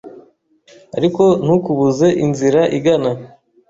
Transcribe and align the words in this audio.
Ariko 0.97 1.23
ntukubuze 1.43 2.07
inzira 2.25 2.61
igana 2.77 3.11